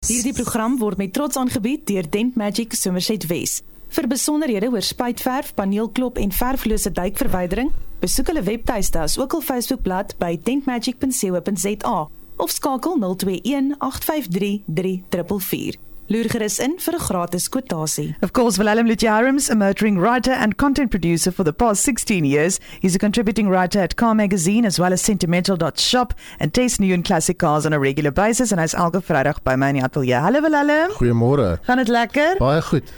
Hierdie 0.00 0.32
program 0.32 0.78
word 0.80 0.96
met 0.96 1.12
trots 1.12 1.36
aangebied 1.36 1.82
deur 1.84 2.06
Dent 2.08 2.34
Magic 2.34 2.72
Somerset 2.72 3.26
West. 3.28 3.60
Vir 3.92 4.06
besonderhede 4.08 4.70
oor 4.72 4.80
spuitverf, 4.80 5.50
paneelklop 5.58 6.16
en 6.16 6.32
verflose 6.32 6.88
duikverwydering, 6.96 7.68
besoek 8.00 8.32
hulle 8.32 8.46
webtuiste 8.46 8.98
as 9.02 9.18
ook 9.20 9.36
hul 9.36 9.44
Facebookblad 9.44 10.16
by 10.22 10.38
dentmagic.co.za 10.48 11.98
of 12.40 12.56
skakel 12.56 12.96
021 12.96 13.74
853 13.76 14.64
3444. 14.80 15.89
Loer 16.10 16.26
gerus 16.26 16.56
in 16.58 16.72
vir 16.82 16.94
'n 16.94 16.98
gratis 16.98 17.48
kwotasie. 17.48 18.16
Of 18.20 18.32
course, 18.32 18.58
Willem 18.58 18.86
Lujarams, 18.88 19.48
a 19.48 19.54
motoring 19.54 19.96
writer 19.96 20.32
and 20.32 20.56
content 20.56 20.90
producer 20.90 21.30
for 21.30 21.44
the 21.44 21.52
past 21.52 21.84
16 21.84 22.24
years. 22.24 22.58
He's 22.80 22.96
a 22.96 22.98
contributing 22.98 23.48
writer 23.48 23.80
at 23.80 23.94
Car 23.94 24.14
Magazine 24.16 24.66
as 24.66 24.76
well 24.78 24.92
as 24.92 25.00
Sentimental.shop 25.02 26.14
and 26.40 26.52
tastes 26.52 26.80
new 26.80 26.92
and 26.94 27.04
classic 27.04 27.38
cars 27.38 27.64
on 27.64 27.72
a 27.72 27.78
regular 27.78 28.10
basis. 28.10 28.50
En 28.50 28.58
hy's 28.58 28.74
elke 28.74 29.00
Vrydag 29.00 29.42
by 29.44 29.54
my 29.54 29.68
in 29.68 29.74
die 29.76 29.82
ateljee. 29.84 30.18
Hallo 30.20 30.40
Willem. 30.40 30.90
Goeiemôre. 30.98 31.58
Gaan 31.62 31.76
dit 31.76 31.88
lekker? 31.88 32.36
Baie 32.38 32.60
goed. 32.62 32.90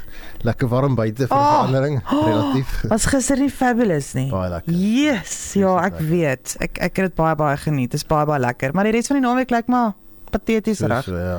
Lekker 0.43 0.69
warm 0.69 0.95
buite 0.95 1.27
vir 1.29 1.37
Oh. 1.37 1.67
verandering, 1.67 2.01
relatief. 2.09 2.81
Was 2.89 3.05
gister 3.07 3.37
nie 3.39 3.51
fabulous 3.51 4.15
nie. 4.15 4.31
Baie 4.31 4.49
lekker. 4.51 4.73
Yes, 4.73 5.53
ja, 5.55 5.77
ek 5.85 5.99
weet. 6.01 6.57
Ek 6.61 6.79
ek 6.81 6.97
het 6.97 7.05
dit 7.13 7.15
baie 7.15 7.35
baie 7.37 7.57
geniet. 7.57 7.91
Dit 7.91 8.01
is 8.01 8.07
baie 8.07 8.25
baie 8.27 8.41
lekker. 8.41 8.73
Maar 8.73 8.85
die 8.85 8.93
res 8.93 9.07
van 9.07 9.21
die 9.21 9.29
naweek 9.29 9.51
lyk 9.51 9.69
maar 9.69 9.93
pateties 10.33 10.81
reg. 10.81 11.07
ja. 11.07 11.39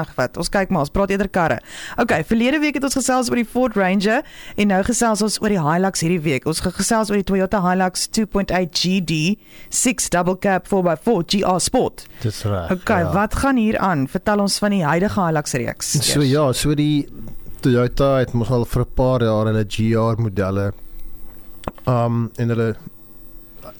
Ag, 0.00 0.12
wat. 0.18 0.38
Ons 0.40 0.50
kyk 0.52 0.72
maar, 0.72 0.86
ons 0.86 0.92
praat 0.94 1.12
eerder 1.14 1.28
karre. 1.32 1.58
Okay, 2.00 2.24
verlede 2.28 2.60
week 2.62 2.78
het 2.78 2.86
ons 2.88 2.96
gesels 2.98 3.30
oor 3.30 3.40
die 3.40 3.46
Ford 3.48 3.76
Ranger 3.78 4.24
en 4.56 4.72
nou 4.72 4.80
gesels 4.88 5.22
ons 5.26 5.38
oor 5.42 5.54
die 5.54 5.60
Hilux 5.60 6.04
hierdie 6.04 6.20
week. 6.24 6.48
Ons 6.50 6.62
gesels 6.64 7.12
oor 7.12 7.20
die 7.20 7.26
Toyota 7.28 7.62
Hilux 7.64 8.08
2.8 8.16 8.72
GD 8.80 9.20
6 9.68 10.10
double 10.14 10.38
cab 10.40 10.68
4x4 10.70 11.26
GR 11.34 11.60
Sport. 11.62 12.06
Dis 12.24 12.42
reg. 12.48 12.72
Okay, 12.80 13.04
ja. 13.04 13.12
wat 13.14 13.36
gaan 13.42 13.60
hier 13.60 13.78
aan? 13.78 14.06
Vertel 14.10 14.42
ons 14.46 14.58
van 14.62 14.74
die 14.74 14.84
huidige 14.84 15.26
Hilux 15.26 15.58
reeks. 15.60 15.96
So 16.10 16.24
ja, 16.26 16.50
so 16.56 16.74
die 16.74 17.06
Toyota 17.60 18.14
het 18.22 18.32
mos 18.32 18.50
al 18.50 18.64
vir 18.64 18.82
'n 18.86 18.94
paar 18.96 19.20
jaar 19.20 19.46
hulle 19.46 19.64
GR 19.68 20.20
modelle 20.20 20.72
um 21.86 22.30
en 22.36 22.48
hulle 22.48 22.74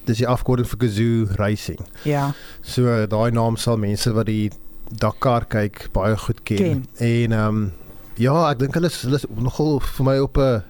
dis 0.05 0.17
die 0.17 0.27
afkorting 0.27 0.67
vir 0.67 0.79
Gazoo 0.79 1.27
Racing. 1.39 1.79
Ja. 2.05 2.31
So 2.61 3.05
daai 3.07 3.31
naam 3.31 3.57
sal 3.57 3.77
mense 3.77 4.13
wat 4.13 4.25
die 4.25 4.49
Dakar 4.91 5.45
kyk 5.47 5.89
baie 5.93 6.17
goed 6.17 6.43
ken. 6.43 6.57
Ken. 6.57 6.81
En 6.99 7.31
um 7.33 7.71
ja, 8.17 8.49
ek 8.51 8.59
dink 8.59 8.73
hulle 8.75 8.87
is 8.91 9.01
hulle 9.05 9.15
is 9.15 9.25
nogal 9.37 9.79
vir 9.79 10.05
my 10.05 10.17
op 10.19 10.37
'n 10.37 10.63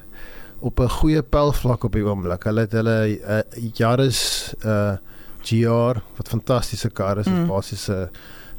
op 0.61 0.79
'n 0.79 0.89
goeie 0.89 1.21
pylvlak 1.23 1.83
op 1.83 1.91
die 1.93 2.03
oomblik. 2.05 2.43
Hulle 2.43 2.61
het 2.61 2.71
hulle 2.71 2.97
uh, 3.19 3.41
Yaris 3.73 4.53
uh 4.65 4.97
GR 5.43 5.97
wat 6.17 6.27
fantastiese 6.29 6.89
kar 6.93 7.17
is, 7.17 7.25
Mm. 7.27 7.47
basies 7.47 7.89
'n 7.89 8.09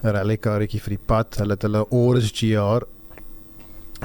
rally 0.03 0.37
karretjie 0.37 0.81
vir 0.81 0.97
die 0.97 1.05
pad. 1.07 1.37
Hulle 1.39 1.53
het 1.55 1.63
hulle 1.63 1.87
Urus 1.91 2.33
GR 2.35 2.83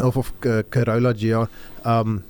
of 0.06 0.18
of 0.18 0.32
uh, 0.46 0.62
Corolla 0.70 1.14
GR. 1.14 1.48
Um 1.86 2.24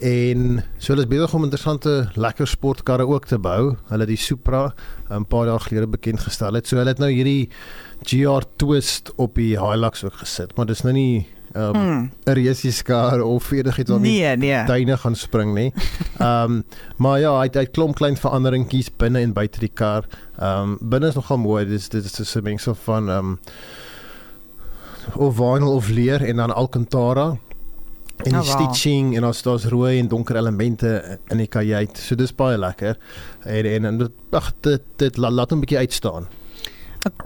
en 0.00 0.62
so 0.78 0.92
hulle 0.92 1.02
is 1.04 1.08
besig 1.10 1.34
om 1.34 1.44
interessante 1.44 2.10
lekker 2.14 2.46
sportkarre 2.46 3.06
ook 3.06 3.26
te 3.26 3.38
bou. 3.38 3.76
Hulle 3.88 4.00
het 4.00 4.08
die 4.08 4.16
Supra 4.16 4.74
'n 5.10 5.24
paar 5.24 5.46
jaar 5.46 5.60
gelede 5.60 5.86
bekend 5.86 6.20
gestel 6.20 6.54
het. 6.54 6.66
So 6.66 6.76
hulle 6.76 6.88
het 6.88 6.98
nou 6.98 7.10
hierdie 7.10 7.48
GR 8.02 8.42
Twist 8.56 9.12
op 9.16 9.34
die 9.34 9.58
Hilux 9.58 10.04
ook 10.04 10.14
gesit, 10.14 10.56
maar 10.56 10.66
dis 10.66 10.82
nou 10.82 10.92
nie 10.94 11.26
'n 11.54 11.58
um, 11.60 11.74
Hmm. 11.74 12.10
'n 12.26 12.34
racing 12.46 12.82
kar 12.82 13.20
of 13.22 13.50
enigiets 13.52 13.90
wat 13.90 14.00
nie 14.00 14.20
Nee, 14.20 14.36
nee. 14.36 14.64
duine 14.66 14.96
gaan 14.96 15.14
spring 15.14 15.54
nie. 15.54 15.72
Ehm 16.18 16.50
um, 16.52 16.64
maar 16.96 17.20
ja, 17.20 17.36
hy 17.38 17.42
het, 17.44 17.54
hy 17.54 17.60
het 17.60 17.70
klomp 17.70 17.94
klein 17.94 18.16
veranderingkies 18.16 18.90
binne 18.96 19.20
en 19.20 19.32
buite 19.32 19.58
die 19.60 19.70
kar. 19.74 20.04
Ehm 20.38 20.62
um, 20.62 20.78
binne 20.80 21.06
is 21.08 21.14
nogal 21.14 21.38
mooi. 21.38 21.66
Dis 21.66 21.88
dit 21.88 22.04
is 22.04 22.34
'n 22.36 22.42
mengsel 22.42 22.74
van 22.74 23.08
ehm 23.10 23.18
um, 23.18 23.38
of 25.16 25.34
vinyl 25.36 25.74
of 25.74 25.88
leer 25.88 26.22
en 26.24 26.36
dan 26.36 26.54
Alcantara. 26.54 27.36
En 28.24 28.30
die 28.30 28.38
Oh, 28.40 28.46
wow. 28.46 28.60
stitching 28.60 29.16
en 29.16 29.24
as 29.24 29.42
daar's 29.42 29.64
rooi 29.64 29.98
en 29.98 30.08
donker 30.08 30.36
elemente 30.36 31.18
in 31.28 31.36
die 31.38 31.46
kajuit. 31.46 31.98
So 31.98 32.14
dis 32.14 32.34
baie 32.34 32.58
lekker. 32.58 32.96
En 33.44 33.66
en, 33.66 33.84
en 33.84 34.12
ag 34.30 34.52
dit 34.60 34.82
dit 34.96 35.16
la, 35.16 35.30
laat 35.30 35.50
hom 35.50 35.58
'n 35.58 35.64
bietjie 35.64 35.78
uitstaan. 35.78 36.28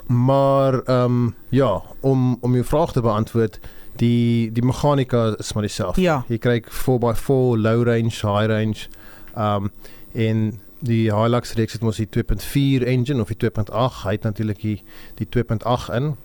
Maar 0.07 0.81
ehm 0.85 1.05
um, 1.05 1.35
ja, 1.49 1.83
om 2.01 2.39
om 2.41 2.53
jou 2.53 2.65
vraag 2.65 2.93
te 2.93 3.01
beantwoord, 3.01 3.61
die 3.97 4.53
die 4.53 4.65
meganika 4.65 5.35
is 5.39 5.53
maar 5.53 5.63
dieselfde. 5.63 6.01
Ja. 6.01 6.25
Jy 6.29 6.39
kry 6.39 6.63
4x4 6.69 7.61
low 7.61 7.83
range, 7.85 8.21
high 8.23 8.47
range. 8.47 8.89
Um 9.37 9.71
en 10.13 10.61
die 10.81 11.13
Hilux 11.15 11.53
reeks 11.55 11.73
het 11.73 11.83
mos 11.83 11.97
die 11.97 12.09
2.4 12.09 12.87
engine 12.87 13.21
of 13.21 13.29
die 13.33 13.51
2.8. 13.51 14.03
Hy 14.05 14.11
het 14.17 14.23
natuurlik 14.23 14.61
die 14.61 14.83
die 15.15 15.27
2.8 15.37 15.95
in. 15.95 16.17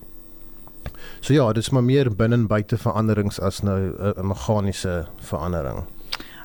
So 1.21 1.33
ja, 1.33 1.51
dis 1.53 1.69
maar 1.69 1.83
meer 1.85 2.09
binne 2.15 2.35
en 2.35 2.47
buite 2.49 2.77
veranderings 2.81 3.39
as 3.39 3.61
nou 3.61 3.79
'n 3.79 4.13
'n 4.19 4.27
meganiese 4.27 5.05
verandering. 5.21 5.83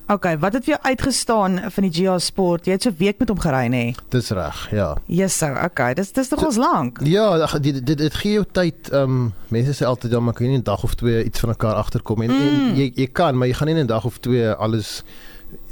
Okay, 0.08 0.38
wat 0.38 0.52
het 0.52 0.64
vir 0.64 0.74
jou 0.74 0.82
uitgestaan 0.82 1.70
van 1.70 1.82
die 1.82 1.92
GR 1.92 2.18
Sport? 2.20 2.66
Jy 2.66 2.72
het 2.72 2.82
so 2.82 2.90
'n 2.90 2.96
week 2.98 3.18
met 3.18 3.28
hom 3.28 3.38
gery 3.40 3.66
nê? 3.68 3.94
Dis 4.08 4.30
reg, 4.30 4.70
ja. 4.70 4.96
Yes, 5.06 5.38
so, 5.38 5.46
okay. 5.64 5.94
Dis 5.94 6.12
dis 6.12 6.28
nog 6.28 6.44
ons 6.44 6.56
lank. 6.56 7.00
Ja, 7.02 7.38
ag, 7.42 7.60
dit 7.60 7.86
dit 7.86 7.98
dit 7.98 8.14
gee 8.14 8.32
jou 8.32 8.44
tyd. 8.52 8.90
Ehm 8.90 9.02
um, 9.02 9.32
mense 9.48 9.72
sê 9.74 9.86
altyd 9.86 10.10
dan 10.10 10.24
maar 10.24 10.32
kan 10.34 10.46
jy 10.46 10.52
nie 10.52 10.58
'n 10.58 10.62
dag 10.64 10.82
of 10.84 10.94
twee 10.94 11.24
iets 11.24 11.40
van 11.40 11.48
mekaar 11.48 11.74
agterkom 11.74 12.22
en, 12.22 12.30
mm. 12.30 12.68
En 12.68 12.76
jy 12.76 12.92
jy 12.94 13.06
kan, 13.12 13.38
maar 13.38 13.48
jy 13.48 13.54
gaan 13.54 13.66
nie 13.66 13.82
'n 13.82 13.86
dag 13.86 14.04
of 14.04 14.18
twee 14.18 14.50
alles 14.50 15.02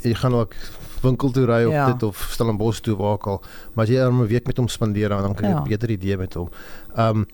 jy 0.01 0.13
gaan 0.13 0.33
ook 0.33 0.53
winkel 1.01 1.31
toe 1.31 1.45
ry 1.45 1.63
of 1.65 1.71
Ja. 1.71 1.87
ja. 1.87 1.91
dit 1.93 2.03
of 2.03 2.27
Stellenbosch 2.31 2.79
toe 2.81 2.95
waar 2.97 3.11
ook 3.11 3.27
al. 3.27 3.41
Maar 3.73 3.85
as 3.85 3.91
jy 3.91 3.99
'n 4.01 4.27
week 4.27 4.47
met 4.47 4.57
hom 4.57 4.67
spandeer 4.67 5.09
dan 5.09 5.33
kan 5.35 5.49
jy 5.49 5.55
Ja. 5.55 5.61
'n 5.61 5.67
beter 5.69 5.89
idee 5.89 6.17
met 6.17 6.33
hom. 6.33 6.49
Ehm 6.95 7.17
um, 7.17 7.25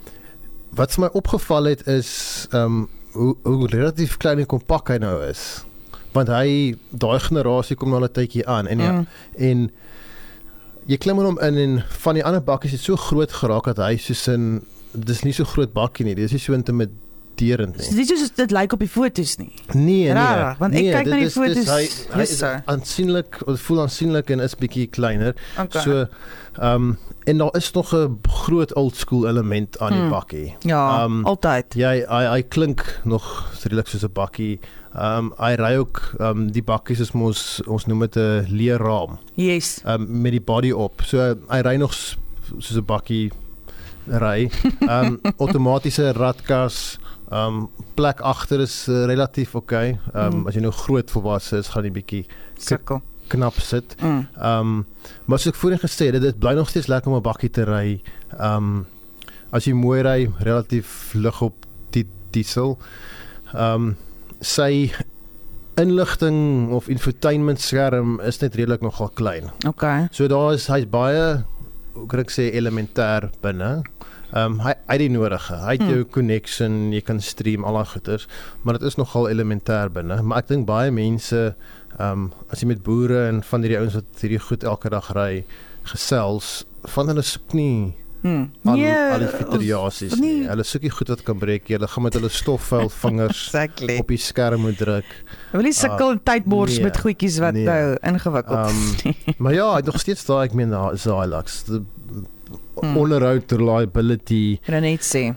wat 0.75 0.91
vir 0.95 1.01
my 1.05 1.09
opgeval 1.13 1.63
het 1.71 1.87
is 1.87 2.47
ehm 2.51 2.63
um, 2.65 2.89
hoe 3.11 3.35
hoe 3.43 3.67
relatief 3.67 4.17
klein 4.17 4.39
en 4.39 4.45
kompak 4.45 4.87
hy 4.87 4.97
nou 4.97 5.17
is. 5.27 5.65
Want 6.15 6.27
hy 6.31 6.75
daai 6.91 7.19
generasie 7.19 7.75
kom 7.75 7.89
nou 7.89 7.99
al 8.01 8.07
'n 8.07 8.13
tydjie 8.13 8.45
aan 8.47 8.67
en 8.67 8.79
ja, 8.79 8.91
Mm. 8.91 9.07
en 9.37 9.71
jy 10.87 10.97
klim 10.97 11.19
in 11.19 11.25
hom 11.25 11.39
in 11.39 11.57
en 11.57 11.83
van 12.03 12.15
die 12.15 12.23
ander 12.25 12.41
bakkies 12.41 12.71
het 12.71 12.79
so 12.81 12.95
groot 12.95 13.31
geraak 13.31 13.65
dat 13.65 13.77
hy 13.77 13.97
soos 13.97 14.27
in 14.27 14.61
dis 14.93 15.23
nie 15.23 15.33
so 15.33 15.43
groot 15.43 15.73
bakkie 15.73 16.05
nie. 16.05 16.15
Dis 16.15 16.31
nie 16.31 16.39
so 16.39 16.53
intimiderend 16.53 17.77
Dis 17.77 17.89
nie. 17.91 17.97
nie 17.97 18.05
soos 18.05 18.31
dit 18.35 18.51
lyk 18.51 18.73
op 18.73 18.79
die 18.79 18.87
foto's 18.89 19.37
nie. 19.37 19.51
Nee, 19.73 20.03
nee. 20.07 20.13
Rarig, 20.13 20.57
want 20.59 20.73
ek 20.75 20.81
nee, 20.81 20.93
kyk 20.93 21.05
na 21.05 21.15
die 21.15 21.23
dit 21.23 21.27
is- 21.27 21.33
dis- 21.33 21.43
foto's, 21.43 21.69
Hy 21.69 22.13
hy 22.15 22.19
yes, 22.19 22.31
is 22.31 22.43
aansienlik, 22.65 23.41
voel 23.57 23.81
aansienlik 23.81 24.29
en 24.29 24.39
is 24.39 24.55
bietjie 24.55 24.87
kleiner. 24.89 25.35
Okay. 25.59 25.81
So 25.81 26.05
ehm 26.59 26.73
um, 26.75 26.97
en 27.23 27.37
daar 27.37 27.55
is 27.55 27.71
nog 27.71 27.93
'n 27.93 28.19
groot 28.29 28.73
old 28.75 28.95
school 28.95 29.27
element 29.27 29.79
aan 29.79 29.91
die 29.91 29.99
Hmm. 30.01 30.09
bakkie. 30.09 30.55
ja, 30.59 31.03
um, 31.03 31.25
altyd. 31.25 31.73
Ja, 31.73 31.89
hy 31.89 32.25
hy 32.35 32.41
klink 32.41 32.99
nog 33.03 33.49
redelik 33.63 33.87
soos 33.87 34.03
'n 34.03 34.11
bakkie. 34.13 34.59
Ehm 34.95 35.17
um, 35.17 35.33
hy 35.37 35.53
ry 35.55 35.75
ook 35.77 36.13
ehm 36.19 36.27
um, 36.29 36.51
die 36.51 36.63
bakkies 36.63 36.99
is 36.99 37.11
mos 37.11 37.61
ons 37.67 37.85
noem 37.85 37.99
dit 37.99 38.15
'n 38.15 38.45
leerraam. 38.49 39.19
Yes. 39.35 39.81
um, 39.85 40.21
met 40.21 40.31
die 40.31 40.41
body 40.41 40.71
op. 40.71 41.01
So 41.05 41.35
hy 41.49 41.61
ry 41.61 41.75
nog 41.75 41.93
soos 41.93 42.75
'n 42.75 42.85
bakkie 42.85 43.31
ry. 44.07 44.49
Um 44.89 45.19
outomatiese 45.37 46.11
radkas. 46.11 46.99
Um 47.31 47.69
plek 47.95 48.19
agter 48.19 48.59
is 48.59 48.87
uh, 48.89 49.05
relatief 49.05 49.55
oukei. 49.55 49.99
Okay. 50.07 50.25
Um 50.27 50.33
Mm. 50.39 50.47
as 50.47 50.53
jy 50.55 50.61
nou 50.61 50.71
groot 50.73 51.11
volwasse 51.11 51.57
is, 51.57 51.67
gaan 51.69 51.83
jy 51.83 51.91
bietjie 51.91 52.25
Sukkel. 52.57 53.01
Knap 53.31 53.59
sit. 53.59 53.95
Mm. 54.01 54.25
Um 54.51 54.73
maar 55.25 55.39
soos 55.39 55.53
ek 55.53 55.59
voorheen 55.61 55.81
gesê 55.83 56.11
het, 56.11 56.21
dit 56.21 56.39
bly 56.39 56.53
nog 56.57 56.69
steeds 56.69 56.87
lekker 56.91 57.11
om 57.11 57.17
'n 57.17 57.25
bakkie 57.25 57.49
te 57.51 57.63
ry. 57.67 58.01
Um 58.39 58.85
as 59.51 59.65
jy 59.67 59.73
mooi 59.73 60.01
ry, 60.01 60.29
relatief 60.39 61.13
lig 61.13 61.41
op 61.41 61.65
die 61.91 62.05
diesel. 62.31 62.77
Um 63.53 63.95
sy 64.41 64.91
inligting 65.79 66.69
of 66.75 66.87
infotainment 66.91 67.61
skerm 67.61 68.19
is 68.27 68.39
net 68.41 68.55
redelik 68.59 68.81
nogal 68.83 69.09
klein. 69.15 69.49
Okay. 69.67 70.07
So 70.11 70.27
daar 70.27 70.53
is 70.53 70.67
hy's 70.67 70.85
baie 70.91 71.43
hoe 71.95 72.07
kan 72.07 72.19
ek 72.23 72.31
sê 72.31 72.49
elementêr 72.55 73.29
binne. 73.43 73.81
Ehm 74.31 74.53
um, 74.53 74.59
hy 74.63 74.73
hy 74.87 74.97
die 75.01 75.09
nodige. 75.11 75.57
Hy 75.59 75.73
het 75.75 75.81
Hmm. 75.83 75.89
jou 75.91 76.03
connection, 76.07 76.91
jy 76.93 77.01
kan 77.01 77.19
stream 77.19 77.65
al 77.67 77.73
daai 77.73 77.85
goeters, 77.93 78.27
maar 78.63 78.77
dit 78.79 78.87
is 78.87 78.95
nogal 78.95 79.27
elementêr 79.29 79.89
binne. 79.91 80.21
Maar 80.23 80.37
ek 80.39 80.47
dink 80.47 80.65
baie 80.65 80.91
mense 80.91 81.55
ehm 81.99 82.11
um, 82.11 82.31
as 82.49 82.61
jy 82.61 82.67
met 82.67 82.83
boere 82.83 83.27
en 83.29 83.41
van 83.43 83.61
hierdie 83.61 83.79
ouens 83.79 83.93
wat 83.99 84.21
hierdie 84.21 84.39
goed 84.39 84.63
elke 84.63 84.89
dag 84.89 85.11
ry 85.15 85.43
gesels, 85.83 86.63
van 86.95 87.07
hulle 87.11 87.21
soek 87.25 87.53
nie 87.57 87.93
Hmm. 88.21 88.51
al, 88.69 88.75
Nee, 88.77 88.93
al 88.93 89.17
die 89.23 89.27
fiteriasies 89.33 90.11
nee. 90.19 90.33
nie. 90.43 90.47
Hulle 90.47 90.61
soek 90.63 90.83
nie 90.85 90.91
goed 90.93 91.09
wat 91.09 91.23
kan 91.25 91.39
breek. 91.41 91.65
Hulle 91.73 91.87
gaan 91.89 92.03
met 92.05 92.13
hulle 92.13 92.29
stofvuil 92.29 92.89
vingers 92.93 93.39
Exactly. 93.49 93.95
op 93.97 94.07
die 94.13 94.17
skerm 94.21 94.61
moet 94.61 94.77
druk. 94.77 95.07
Nie 95.57 95.71
sukkel 95.73 96.13
uh, 96.13 96.19
tydbors 96.23 96.75
nee, 96.77 96.83
met 96.85 96.99
goedjies 97.01 97.39
wat 97.41 97.57
nee. 97.57 97.65
nou 97.65 97.95
ingewikkeld 98.11 98.69
Um, 98.69 98.83
is. 98.93 99.03
nie. 99.03 99.15
Maar 99.41 99.53
ja, 99.57 99.79
nog 99.85 99.97
steeds 99.99 100.25
daai 100.29 100.45
ek 100.51 100.53
meen 100.53 100.69
daai 100.69 100.93
Hilux. 101.01 101.63
Die 101.71 101.81
Hmm. 102.81 102.97
onderhoud 102.97 103.51
reliability 103.51 104.59
Kan 104.65 104.81
net 104.81 105.01
sê. 105.05 105.33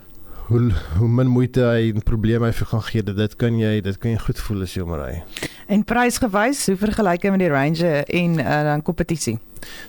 hoe 0.49 0.71
hoe 0.99 1.09
min 1.09 1.27
moeite 1.29 1.61
hy 1.65 1.89
en 1.95 2.03
probleme 2.05 2.47
hy 2.47 2.53
vir 2.53 2.67
gaan 2.67 2.83
gee 2.83 3.03
dit 3.03 3.37
kan 3.41 3.59
jy 3.59 3.81
dit 3.81 3.99
kan 3.99 4.11
jy 4.12 4.19
goed 4.19 4.39
voel 4.45 4.62
as 4.62 4.75
jy 4.77 4.83
hom 4.85 4.93
ry. 4.99 5.23
En 5.66 5.84
prysgewys, 5.84 6.66
hoe 6.66 6.76
vergelyk 6.76 7.22
jy 7.25 7.31
met 7.31 7.44
die 7.44 7.52
Ranger 7.52 8.05
en 8.05 8.38
uh, 8.38 8.58
dan 8.70 8.82
kompetisie? 8.82 9.38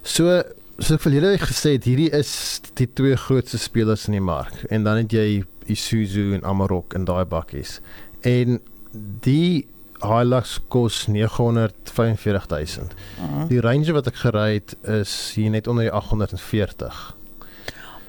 So 0.01 0.43
So 0.75 0.97
ek 0.97 1.05
verlede 1.05 1.37
gesê 1.39 1.77
het 1.77 1.85
hierdie 1.87 2.09
is 2.11 2.59
die 2.75 2.87
twee 2.99 3.15
grootste 3.15 3.55
spelers 3.63 4.09
in 4.09 4.17
die 4.17 4.23
mark 4.23 4.65
en 4.67 4.83
dan 4.83 4.99
het 4.99 5.13
jy 5.15 5.45
Isuzu 5.71 6.33
en 6.35 6.43
Amarok 6.43 6.97
in 6.97 7.05
daai 7.07 7.23
bakkies. 7.23 7.77
En 8.27 8.59
die 9.23 9.67
Hilux 10.03 10.57
kos 10.67 11.05
945000. 11.07 12.91
Uh 12.91 13.23
-huh. 13.23 13.47
Die 13.47 13.61
Ranger 13.63 13.95
wat 13.95 14.07
ek 14.11 14.19
gery 14.19 14.53
het 14.59 14.75
is 14.83 15.31
hier 15.35 15.49
net 15.49 15.67
onder 15.67 15.87
die 15.87 15.91
840. 15.91 17.15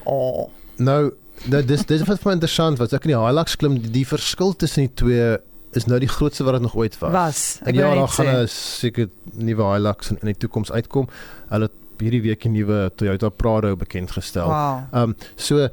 Oh. 0.03 0.49
Nou, 0.75 1.13
nou 1.43 1.63
dis 1.65 1.85
dis 1.85 2.03
wat 2.03 2.19
vir 2.19 2.27
my 2.27 2.33
interessant 2.33 2.77
was. 2.77 2.91
Ek 2.91 3.07
in 3.07 3.15
die 3.15 3.23
Hilux 3.25 3.55
klim 3.55 3.79
die, 3.79 3.91
die 3.91 4.07
verskil 4.07 4.55
tussen 4.55 4.81
die 4.81 4.93
twee 4.93 5.37
is 5.77 5.85
nou 5.89 5.99
die 6.01 6.09
grootste 6.11 6.43
wat 6.43 6.53
dit 6.57 6.61
nog 6.67 6.75
ooit 6.75 6.97
was. 6.99 7.11
Was. 7.11 7.41
En 7.63 7.73
ja, 7.73 7.93
daar 7.95 8.07
gaan 8.07 8.43
'n 8.43 8.47
seker 8.47 9.09
nuwe 9.33 9.63
Hilux 9.73 10.09
in, 10.11 10.17
in 10.21 10.25
die 10.33 10.37
toekoms 10.37 10.71
uitkom. 10.71 11.07
Hulle 11.49 11.69
het 11.69 12.01
hierdie 12.01 12.21
week 12.21 12.45
'n 12.45 12.51
nuwe 12.51 12.91
Toyota 12.95 13.29
Prado 13.29 13.75
bekend 13.75 14.11
gestel. 14.11 14.47
Wow. 14.47 14.79
Ehm 14.91 15.01
um, 15.09 15.15
so 15.35 15.67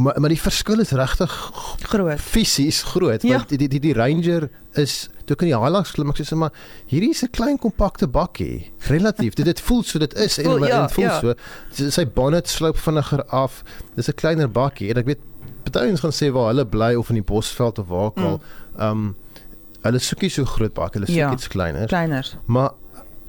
maar 0.00 0.20
maar 0.20 0.28
die 0.32 0.40
verskil 0.40 0.80
is 0.80 0.90
regtig 0.90 1.30
Groot. 1.82 2.20
fisies 2.20 2.82
groot 2.82 3.22
Ja. 3.22 3.36
want 3.36 3.48
die, 3.48 3.58
die 3.58 3.68
die 3.68 3.80
die 3.80 3.92
Ranger 3.92 4.48
is 4.72 5.08
toe 5.24 5.36
kan 5.36 5.48
die 5.48 5.56
Hilux 5.58 5.92
klim 5.92 6.08
ek 6.08 6.22
sê 6.24 6.36
maar 6.36 6.52
hierdie 6.86 7.10
is 7.10 7.22
'n 7.22 7.30
klein 7.30 7.58
kompakte 7.58 8.06
bakkie 8.06 8.70
relatief 8.88 9.34
dit 9.34 9.44
dit 9.44 9.60
voel 9.60 9.82
so 9.82 9.98
dit 9.98 10.14
is 10.14 10.38
en, 10.38 10.44
Voel- 10.44 10.62
en 10.64 10.68
ja, 10.68 10.80
dit 10.86 10.92
voel 10.92 11.04
ja. 11.04 11.20
so 11.20 11.34
sy, 11.90 12.06
bonnet 12.06 12.48
sloop 12.48 12.78
vinniger 12.78 13.24
af 13.24 13.62
dis 13.96 14.08
'n 14.08 14.14
kleiner 14.14 14.48
bakkie 14.48 14.90
en 14.90 14.96
ek 14.96 15.06
weet 15.06 15.18
party 15.64 15.90
ons 15.90 16.00
gaan 16.00 16.12
sê 16.12 16.32
waar 16.32 16.46
hulle 16.48 16.64
bly 16.66 16.94
of 16.94 17.08
in 17.08 17.14
die 17.20 17.22
Bosveld 17.32 17.78
of 17.78 17.88
waar 17.88 18.04
ook 18.04 18.18
al 18.18 18.40
ehm 18.80 18.90
um, 18.90 19.14
hulle 19.82 19.98
soek 19.98 20.20
nie 20.22 20.30
so 20.30 20.44
groot 20.44 20.74
bakkie 20.76 21.00
hulle 21.00 21.06
soek 21.08 21.16
Ja. 21.16 21.32
iets 21.32 21.48
kleiner 21.48 21.86
Kleiner. 21.88 22.26
maar 22.46 22.70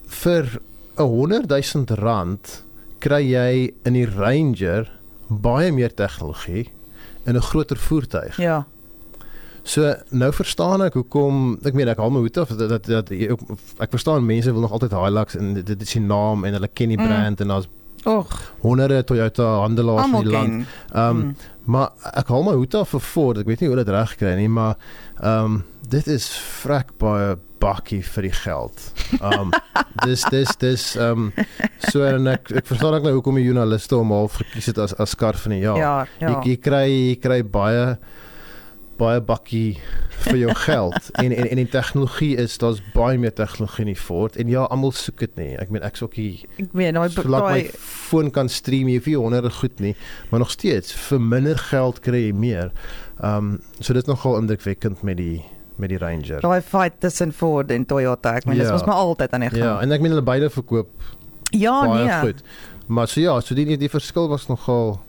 vir 0.07 0.59
'n 0.97 1.03
100 1.03 1.47
000 1.49 1.85
rand 1.99 2.63
kry 2.99 3.21
jy 3.23 3.73
in 3.85 3.93
die 3.93 4.05
Ranger 4.05 4.89
baie 5.29 5.71
meer 5.71 5.93
tegnologie 5.93 6.67
in 7.25 7.35
'n 7.35 7.41
groter 7.41 7.77
voertuig. 7.77 8.37
Ja. 8.37 8.65
So 9.63 9.93
nou 10.09 10.31
verstaan 10.33 10.81
ek 10.81 10.93
hoekom 10.93 11.57
ek 11.63 11.73
meen 11.73 11.87
ek 11.87 11.97
haal 11.97 12.09
my 12.09 12.19
hoed 12.19 12.37
af 12.37 12.49
dat 12.49 12.69
dat, 12.69 12.85
dat 12.85 13.11
ek 13.11 13.89
verstaan 13.91 14.25
mense 14.25 14.51
wil 14.51 14.61
nog 14.61 14.71
altyd 14.71 14.91
Hilux 14.91 15.35
en 15.35 15.53
dit, 15.53 15.65
dit 15.65 15.81
is 15.81 15.91
die 15.93 16.01
naam 16.01 16.43
en 16.45 16.53
hulle 16.53 16.67
ken 16.67 16.89
die 16.89 16.97
Mm. 16.97 17.05
brand 17.07 17.41
en 17.41 17.47
daar's 17.47 17.67
Och, 18.05 18.31
honderde 18.63 19.03
Toyota 19.05 19.43
handelaars 19.61 20.07
in 20.09 20.23
die 20.25 20.31
land. 20.31 20.67
Ehm 20.93 21.17
Mm. 21.17 21.35
maar 21.65 21.91
ek 22.17 22.27
haal 22.27 22.43
my 22.43 22.53
hoed 22.57 22.73
af 22.75 22.89
vir 22.89 22.99
Ford. 22.99 23.37
Ek 23.37 23.45
weet 23.45 23.61
nie 23.61 23.67
hoe 23.69 23.75
hulle 23.75 23.85
dit 23.85 23.93
reg 23.93 24.15
kry 24.17 24.35
nie, 24.35 24.47
maar 24.49 24.75
ehm 25.21 25.59
dit 25.89 26.07
is 26.07 26.25
vrek 26.63 26.97
baie 26.97 27.35
bakkie 27.61 28.01
vir 28.03 28.21
die 28.23 28.31
geld. 28.33 28.81
Ehm 29.21 29.39
um, 29.39 29.51
dis 30.07 30.23
dis 30.33 30.55
dis 30.57 30.95
ehm 30.97 31.27
um, 31.29 31.45
so 31.91 32.01
en 32.03 32.27
ek 32.27 32.49
ek 32.51 32.65
verstaan 32.65 32.93
ook 32.97 33.03
nou 33.05 33.13
hoekom 33.19 33.35
die 33.37 33.45
joernaliste 33.45 33.95
hom 33.95 34.11
half 34.11 34.39
gekies 34.41 34.65
het 34.71 34.77
as 34.81 34.93
as 34.99 35.15
kar 35.15 35.37
van 35.37 35.51
die 35.51 35.61
jaar. 35.61 35.77
Ja, 35.77 36.07
ja. 36.19 36.29
Jy, 36.41 36.49
jy 36.51 36.57
kry 36.57 36.83
jy 36.89 37.15
kry 37.21 37.43
baie 37.43 37.97
baie 39.01 39.21
bakkie 39.25 39.79
vir 40.27 40.37
jou 40.43 40.53
geld 40.67 41.09
en 41.23 41.33
en 41.33 41.47
en 41.49 41.59
die 41.61 41.67
tegnologie 41.73 42.35
is 42.41 42.57
daar's 42.61 42.81
baie 42.93 43.17
meer 43.21 43.33
tegnologie 43.37 43.85
in 43.87 43.91
die 43.93 43.97
Ford 43.99 44.37
en 44.37 44.51
ja 44.51 44.67
almal 44.69 44.93
soek 44.95 45.23
dit 45.25 45.35
nie. 45.41 45.51
Ek 45.61 45.71
meen 45.73 45.81
ek's 45.87 46.03
ook 46.05 46.13
hier 46.19 46.43
Ek 46.61 46.69
weet 46.77 46.93
nou 46.93 47.07
solank 47.09 47.47
my 47.49 47.61
daai 47.63 47.71
foon 47.81 48.29
kan 48.35 48.49
stream, 48.49 48.89
jy 48.93 49.01
nie 49.05 49.15
honderde 49.17 49.49
goed 49.61 49.79
nie, 49.81 49.95
maar 50.29 50.43
nog 50.45 50.51
steeds 50.53 50.93
vir 51.09 51.19
minder 51.33 51.57
geld 51.71 51.99
kry 52.05 52.27
jy 52.29 52.35
meer. 52.37 52.69
Ehm 53.21 53.37
um, 53.37 53.57
so 53.79 53.93
dit 53.97 54.03
is 54.05 54.09
nogal 54.09 54.37
indrukwekkend 54.41 55.01
met 55.03 55.17
die 55.17 55.41
met 55.81 55.89
die 55.89 55.97
Ranger. 55.97 56.41
daai 56.45 56.61
fight 56.61 56.99
tussen 57.01 57.31
Ford 57.33 57.71
en 57.71 57.85
Toyota. 57.89 58.35
Ek 58.37 58.45
meen 58.45 58.57
Ja. 58.61 58.71
was 58.71 58.85
maar 58.85 58.95
altyd 59.01 59.33
aan 59.33 59.47
die 59.47 59.49
Ja, 59.57 59.65
gang. 59.65 59.81
en 59.87 59.91
ek 59.91 60.01
meen 60.01 60.11
hulle 60.13 60.21
beide 60.25 60.49
verkoop 60.49 60.89
Ja, 61.51 61.81
baie 61.87 62.05
nee. 62.05 62.19
goed. 62.21 62.43
Maar 62.87 63.07
so 63.07 63.19
ja, 63.21 63.39
so 63.41 63.55
die 63.55 63.77
die 63.77 63.89
verskil 63.89 64.27
was 64.29 64.47
nogal 64.47 64.99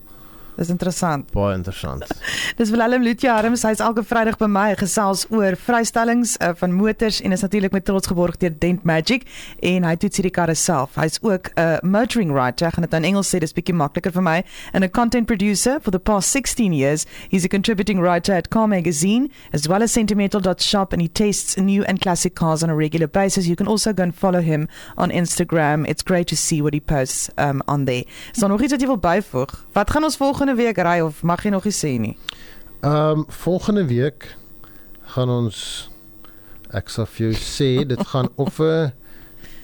Dis 0.57 0.69
interessant. 0.69 1.25
baie 1.33 1.55
interessant. 1.57 2.05
Dis 2.59 2.71
Willem 2.71 3.03
Lutje 3.03 3.31
Harms, 3.33 3.63
hy's 3.65 3.81
elke 3.81 4.05
Vrydag 4.05 4.37
by 4.39 4.47
my 4.47 4.75
gesels 4.77 5.25
oor 5.33 5.57
vrystellings 5.57 6.35
uh, 6.41 6.53
van 6.61 6.75
motors 6.77 7.23
en 7.25 7.33
is 7.33 7.41
natuurlik 7.41 7.73
met 7.73 7.85
trots 7.89 8.11
geborg 8.11 8.37
deur 8.37 8.53
Dent 8.61 8.85
Magic 8.85 9.25
en 9.63 9.87
hy 9.89 9.95
toets 9.97 10.21
hierdie 10.21 10.35
karre 10.35 10.55
self. 10.55 10.99
Hy's 11.01 11.17
ook 11.23 11.49
'n 11.57 11.61
uh, 11.61 11.79
motoring 11.83 12.33
writer, 12.33 12.71
gaan 12.73 12.85
dit 12.85 12.93
in 12.93 13.05
Engels 13.05 13.33
sê, 13.33 13.41
dis 13.41 13.53
bietjie 13.57 13.75
makliker 13.75 14.13
vir 14.13 14.23
my, 14.23 14.45
and 14.73 14.85
a 14.85 14.89
content 14.89 15.27
producer 15.27 15.81
for 15.81 15.91
the 15.91 15.99
past 15.99 16.29
16 16.31 16.73
years. 16.73 17.07
He's 17.31 17.45
a 17.45 17.49
contributing 17.49 17.99
writer 17.99 18.35
at 18.35 18.51
Car 18.51 18.69
Magazine 18.69 19.31
as 19.53 19.67
well 19.69 19.83
as 19.83 19.93
Sentimental.shop 19.93 20.93
and 20.93 21.01
he 21.01 21.09
tests 21.09 21.57
new 21.57 21.83
and 21.85 22.01
classic 22.01 22.35
cars 22.35 22.63
on 22.63 22.71
a 22.71 22.77
regular 22.77 23.09
basis. 23.09 23.47
You 23.47 23.57
can 23.57 23.69
also 23.69 23.93
go 23.93 24.03
and 24.03 24.15
follow 24.15 24.41
him 24.41 24.69
on 24.97 25.11
Instagram. 25.11 25.89
It's 25.89 26.03
great 26.03 26.27
to 26.29 26.37
see 26.37 26.61
what 26.61 26.75
he 26.75 26.81
posts 26.81 27.31
um, 27.39 27.63
on 27.67 27.85
there. 27.85 28.05
Daar 28.33 28.49
nog 28.49 28.61
iets 28.63 28.73
wat 28.73 28.81
jy 28.81 28.87
wil 28.87 28.99
byvoeg? 28.99 29.53
Wat 29.73 29.91
gaan 29.91 30.05
ons 30.05 30.17
volgende 30.17 30.42
week 30.57 30.79
ry 30.79 31.01
of 31.01 31.23
mag 31.23 31.43
jy 31.45 31.51
nog 31.51 31.65
nie 31.65 31.73
sê 31.73 31.99
nie? 32.01 32.17
Ehm 32.83 33.19
um, 33.23 33.25
volgende 33.29 33.85
week 33.87 34.37
gaan 35.15 35.29
ons 35.29 35.89
ek 36.73 36.89
sal 36.89 37.07
vir 37.07 37.27
jou 37.31 37.35
sê 37.37 37.87
dit 37.87 38.07
gaan 38.13 38.29
of 38.37 38.59
'n 38.61 38.93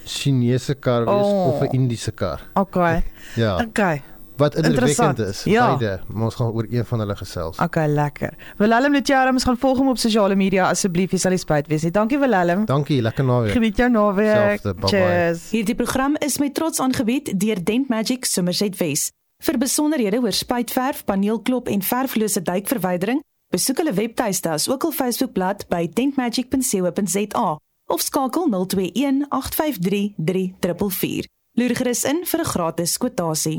Chinese 0.04 0.74
kar 0.74 1.04
wees 1.04 1.26
Oh. 1.26 1.48
of 1.54 1.62
'n 1.62 1.74
Indiese 1.74 2.12
kar. 2.12 2.40
Okay. 2.54 3.02
Ja, 3.36 3.56
Okay. 3.60 4.02
wat 4.36 4.54
indrukwekkend 4.54 5.18
Interessant. 5.18 5.18
is. 5.18 5.44
Ja. 5.44 5.76
Beide, 5.76 6.00
ons 6.14 6.34
gaan 6.34 6.46
oor 6.52 6.66
een 6.70 6.84
van 6.84 6.98
hulle 6.98 7.16
gesels. 7.16 7.58
Okay, 7.58 7.88
lekker. 7.88 8.34
Willem 8.56 8.92
Lutjarums 8.92 9.44
gaan 9.44 9.56
volg 9.58 9.78
hom 9.78 9.88
op 9.88 9.98
sosiale 9.98 10.34
media 10.34 10.68
asseblief, 10.70 11.10
jy 11.10 11.18
sal 11.18 11.30
nie 11.30 11.38
spyt 11.38 11.66
wees 11.66 11.82
nie. 11.82 11.90
Dankie 11.90 12.18
Willem. 12.18 12.64
Dankie, 12.64 13.02
lekker 13.02 13.24
naweek. 13.24 13.52
Geniet 13.52 13.76
jou 13.76 13.90
naweek. 13.90 14.36
Selfde, 14.60 14.74
bye-bye. 14.74 14.88
Cheers. 14.88 15.50
Hierdie 15.50 15.74
program 15.74 16.14
is 16.20 16.38
met 16.38 16.54
trots 16.54 16.80
aangebied 16.80 17.34
deur 17.40 17.64
Dent 17.64 17.88
Magic 17.88 18.24
Somerset 18.24 18.76
Wes. 18.78 19.10
Vir 19.38 19.58
besonderhede 19.58 20.18
oor 20.20 20.34
spuitverf, 20.34 21.04
paneelklop 21.04 21.68
en 21.68 21.82
verflose 21.82 22.42
duikverwydering, 22.42 23.22
besoek 23.54 23.78
hulle 23.82 23.94
webtuiste 23.94 24.50
as 24.50 24.66
ook 24.68 24.88
hul 24.88 24.92
Facebookblad 24.92 25.68
by 25.70 25.86
dentmagic.co.za 25.94 27.48
of 27.88 28.00
skakel 28.04 28.50
021 28.50 29.24
853 29.30 30.14
3444. 30.16 31.30
Loer 31.58 31.74
gerus 31.78 32.04
in 32.04 32.24
vir 32.24 32.40
'n 32.40 32.50
gratis 32.52 32.98
kwotasie. 32.98 33.58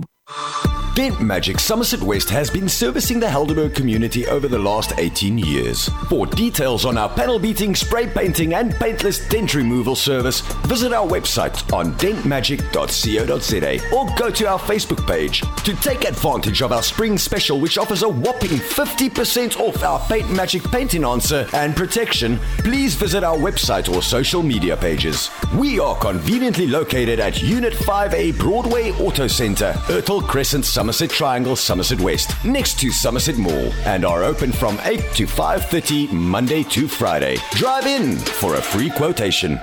Dent 1.00 1.22
Magic 1.22 1.62
Somerset 1.62 2.02
West 2.02 2.30
has 2.30 2.50
been 2.50 2.68
servicing 2.68 3.22
the 3.22 3.26
Helderberg 3.26 3.74
community 3.74 4.28
over 4.28 4.50
the 4.50 4.60
last 4.60 4.92
18 4.98 5.38
years. 5.38 5.88
For 6.10 6.26
details 6.26 6.84
on 6.84 6.98
our 6.98 7.08
panel 7.08 7.40
beating, 7.40 7.74
spray 7.74 8.06
painting, 8.06 8.54
and 8.54 8.76
paintless 8.76 9.26
dent 9.30 9.56
removal 9.56 9.96
service, 9.96 10.42
visit 10.66 10.92
our 10.92 11.08
website 11.08 11.72
on 11.72 11.94
dentmagic.co.za 11.94 13.96
or 13.96 14.10
go 14.18 14.30
to 14.30 14.46
our 14.46 14.60
Facebook 14.60 15.08
page. 15.08 15.40
To 15.64 15.74
take 15.76 16.04
advantage 16.04 16.62
of 16.62 16.74
our 16.74 16.84
spring 16.84 17.18
special, 17.18 17.62
which 17.62 17.78
offers 17.78 18.04
a 18.04 18.10
whopping 18.10 18.58
50% 18.58 19.58
off 19.58 19.82
our 19.82 20.02
Paint 20.10 20.30
Magic 20.32 20.64
paint 20.64 20.96
enhancer 20.96 21.48
and 21.54 21.78
protection, 21.78 22.38
please 22.58 22.96
visit 22.96 23.24
our 23.24 23.38
website 23.38 23.88
or 23.88 24.02
social 24.02 24.44
media 24.44 24.76
pages. 24.76 25.30
We 25.56 25.80
are 25.80 25.96
conveniently 25.96 26.68
located 26.68 27.22
at 27.22 27.42
Unit 27.42 27.72
5A 27.72 28.38
Broadway 28.38 28.92
Auto 29.00 29.28
Centre, 29.28 29.72
Ertel 29.88 30.28
Crescent, 30.28 30.66
Somerset 30.90 31.12
Triangle, 31.12 31.56
Somerset 31.56 32.00
West, 32.00 32.44
next 32.44 32.80
to 32.80 32.90
Somerset 32.90 33.38
Mall, 33.38 33.72
and 33.86 34.04
are 34.04 34.24
open 34.24 34.52
from 34.52 34.80
8 34.84 35.00
to 35.14 35.28
5:30 35.28 36.12
Monday 36.12 36.64
to 36.64 36.88
Friday. 36.88 37.38
Drive 37.52 37.86
in 37.86 38.18
for 38.18 38.56
a 38.56 38.62
free 38.62 38.90
quotation. 38.90 39.60